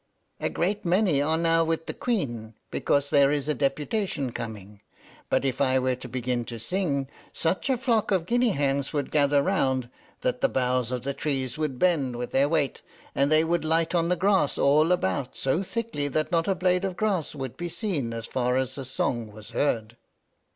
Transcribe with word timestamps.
]"A 0.39 0.49
great 0.49 0.83
many 0.83 1.21
are 1.21 1.37
now 1.37 1.63
with 1.63 1.85
the 1.85 1.93
Queen, 1.93 2.55
because 2.71 3.11
there 3.11 3.29
is 3.29 3.47
a 3.47 3.53
deputation 3.53 4.31
coming; 4.31 4.81
but 5.29 5.45
if 5.45 5.61
I 5.61 5.77
were 5.77 5.95
to 5.97 6.09
begin 6.09 6.43
to 6.45 6.57
sing, 6.57 7.07
such 7.33 7.69
a 7.69 7.77
flock 7.77 8.09
of 8.09 8.25
Guinea 8.25 8.49
hens 8.53 8.93
would 8.93 9.11
gather 9.11 9.43
round, 9.43 9.91
that 10.21 10.41
the 10.41 10.49
boughs 10.49 10.91
of 10.91 11.03
the 11.03 11.13
trees 11.13 11.55
would 11.59 11.77
bend 11.77 12.15
with 12.15 12.31
their 12.31 12.49
weight, 12.49 12.81
and 13.13 13.31
they 13.31 13.43
would 13.43 13.63
light 13.63 13.93
on 13.93 14.09
the 14.09 14.15
grass 14.15 14.57
all 14.57 14.91
about 14.91 15.37
so 15.37 15.61
thickly 15.61 16.07
that 16.07 16.31
not 16.31 16.47
a 16.47 16.55
blade 16.55 16.83
of 16.83 16.97
grass 16.97 17.35
would 17.35 17.55
be 17.55 17.69
seen 17.69 18.11
as 18.11 18.25
far 18.25 18.55
as 18.55 18.73
the 18.73 18.85
song 18.85 19.31
was 19.31 19.51
heard." 19.51 19.97